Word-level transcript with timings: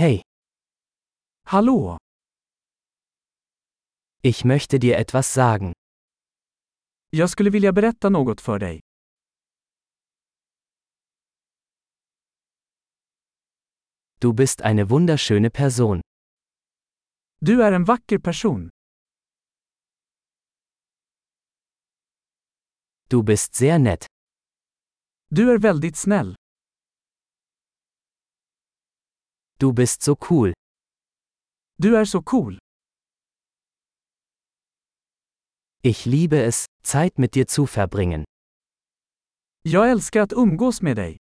Hey, 0.00 0.22
Hallå! 1.44 1.98
ich 4.22 4.44
möchte 4.44 4.78
dir 4.78 4.96
etwas 4.96 5.32
sagen. 5.32 5.72
Jag 7.10 7.30
skulle 7.30 7.50
vilja 7.50 7.72
berätta 7.72 8.08
något 8.08 8.40
för 8.40 8.58
dig. 8.58 8.80
Du 14.20 14.32
bist 14.32 14.60
eine 14.60 14.84
wunderschöne 14.84 15.50
Person. 15.50 16.00
Du 17.40 17.62
är 17.62 17.72
en 17.72 17.84
vacker 17.84 18.18
person. 18.18 18.70
Du 23.08 23.22
bist 23.22 23.54
sehr 23.54 23.78
nett. 23.78 24.06
Du 25.28 25.50
är 25.52 25.58
väldigt 25.58 25.96
snäll. 25.96 26.39
Du 29.60 29.72
bist 29.72 30.02
so 30.02 30.16
cool. 30.16 30.52
Du 31.76 31.96
är 31.96 32.04
så 32.04 32.22
cool. 32.22 32.58
Ich 35.82 36.06
liebe 36.06 36.42
es, 36.42 36.66
Zeit 36.82 37.18
mit 37.18 37.34
dir 37.34 37.46
zu 37.46 37.66
verbringen. 37.66 38.24
Jag 39.62 39.90
älskar 39.90 40.22
att 40.22 40.32
umgås 40.32 40.82
med 40.82 40.96
dig. 40.96 41.16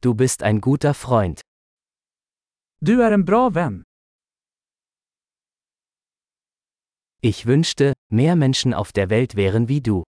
Du 0.00 0.14
bist 0.14 0.42
ein 0.42 0.60
guter 0.60 0.92
Freund. 0.92 1.40
Du 2.80 3.02
är 3.02 3.12
en 3.12 3.24
bra 3.24 3.48
vän. 3.50 3.82
Ich 7.22 7.46
wünschte, 7.46 7.94
mehr 8.12 8.36
Menschen 8.36 8.74
auf 8.74 8.92
der 8.92 9.08
Welt 9.10 9.34
wären 9.34 9.68
wie 9.68 9.80
du. 9.80 10.04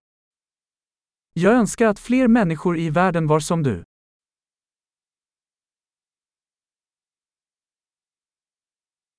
Jag 1.38 1.54
önskar 1.54 1.86
att 1.86 1.98
fler 1.98 2.28
människor 2.28 2.78
i 2.78 2.90
världen 2.90 3.26
var 3.26 3.40
som 3.40 3.62
du. 3.62 3.84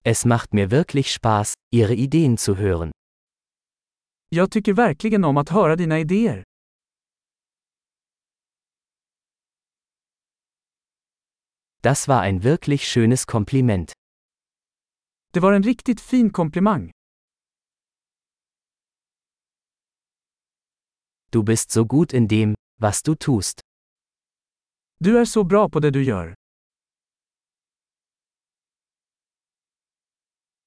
Es 0.03 0.25
macht 0.25 0.53
mir 0.53 0.67
wirklich 0.71 1.11
Spaß, 1.11 1.53
ihre 1.75 1.95
Ideen 1.95 2.37
zu 2.37 2.55
hören. 2.55 2.91
Jag 4.29 4.51
tycker 4.51 4.73
verkligen 4.73 5.23
om 5.23 5.37
att 5.37 5.49
höra 5.49 5.75
dina 5.75 5.99
idéer. 5.99 6.43
Das 11.81 12.07
war 12.07 12.21
ein 12.21 12.43
wirklich 12.43 12.81
schönes 12.83 13.25
Kompliment. 13.25 13.93
Det 15.33 15.39
var 15.39 15.53
en 15.53 15.63
riktigt 15.63 16.01
fin 16.01 16.29
komplimang. 16.29 16.91
Du 21.31 21.43
bist 21.43 21.71
so 21.71 21.83
gut 21.83 22.13
in 22.13 22.27
dem, 22.27 22.55
was 22.79 23.03
du 23.03 23.15
tust. 23.15 23.61
Du 24.99 25.17
är 25.17 25.25
så 25.25 25.43
bra 25.43 25.69
på 25.69 25.79
det 25.79 25.91
du 25.91 26.03
gör. 26.03 26.35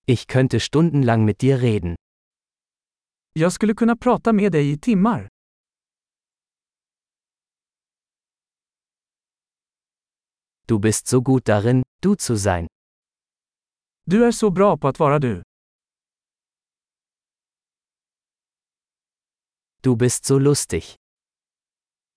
Ich 0.07 0.31
könnte 0.33 0.61
stundenlang 0.61 1.25
mit 1.25 1.39
dir 1.39 1.59
reden. 1.59 1.97
Jag 3.33 3.53
skulle 3.53 3.75
kunna 3.75 3.97
prata 3.97 4.33
med 4.33 4.53
dig 4.53 4.71
i 4.73 4.79
timmar. 4.79 5.29
Du 10.67 10.79
bist 10.79 11.07
so 11.07 11.21
gut 11.21 11.45
darin, 11.45 11.83
du 12.03 12.17
zu 12.17 12.39
sein. 12.39 12.67
Du 14.05 14.25
är 14.25 14.33
så 14.33 14.51
bra 14.51 14.77
på 14.77 14.89
att 14.89 14.99
vara 14.99 15.19
du. 15.19 15.43
Du 19.83 19.97
bist 19.97 20.25
so 20.25 20.39
lustig. 20.39 20.85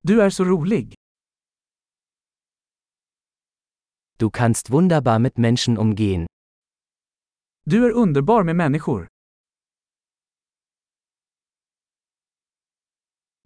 Du 0.02 0.22
är 0.22 0.30
så 0.30 0.44
rolig. 0.44 0.94
Du 4.18 4.30
kannst 4.30 4.70
wunderbar 4.70 5.20
mit 5.20 5.38
Menschen 5.38 5.78
umgehen. 5.78 6.28
Du 7.66 7.86
är 7.86 7.92
underbar 7.92 8.44
med 8.44 8.56
människor. 8.56 9.08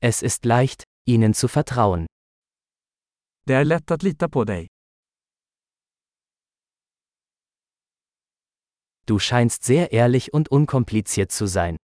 Es 0.01 0.23
ist 0.23 0.45
leicht, 0.45 0.83
ihnen 1.05 1.33
zu 1.33 1.47
vertrauen. 1.47 2.05
Det 3.43 3.53
är 3.53 3.65
lätt 3.65 3.91
att 3.91 4.03
lita 4.03 4.29
på 4.29 4.43
dig. 4.43 4.67
Du 9.05 9.19
scheinst 9.19 9.63
sehr 9.63 9.93
ehrlich 9.93 10.33
und 10.33 10.47
unkompliziert 10.47 11.31
zu 11.31 11.47
sein. 11.47 11.77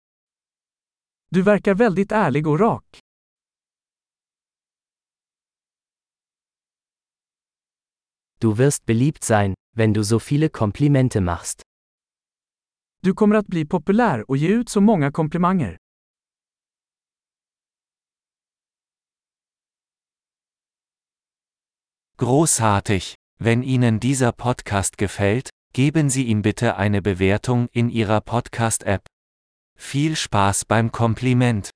Du 1.33 1.41
verkar 1.41 1.75
väldigt 1.75 2.11
ärlig 2.11 2.47
och 2.47 2.59
rak. 2.59 2.99
Du 8.39 8.53
wirst 8.57 8.85
beliebt 8.85 9.23
sein, 9.23 9.53
wenn 9.75 9.93
du 9.93 10.03
so 10.03 10.19
viele 10.19 10.49
Komplimente 10.49 11.21
machst. 11.21 11.61
Du 13.03 13.13
kommer 13.13 13.35
att 13.35 13.47
bli 13.47 13.65
populär 13.65 14.29
och 14.29 14.37
ge 14.37 14.47
ut 14.47 14.69
så 14.69 14.81
många 14.81 15.11
komplimanger. 15.11 15.77
Großartig! 22.17 23.15
Wenn 23.39 23.63
Ihnen 23.63 23.99
dieser 23.99 24.31
Podcast 24.31 24.97
gefällt, 24.97 25.49
geben 25.73 26.09
Sie 26.09 26.25
ihm 26.25 26.41
bitte 26.41 26.75
eine 26.75 27.01
Bewertung 27.01 27.67
in 27.71 27.89
Ihrer 27.89 28.21
Podcast-App. 28.21 29.07
Viel 29.83 30.15
Spaß 30.15 30.65
beim 30.65 30.93
Kompliment! 30.93 31.71